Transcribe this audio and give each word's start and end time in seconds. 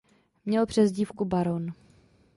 Měl 0.45 0.65
přezdívku 0.65 1.25
"Baron". 1.25 1.73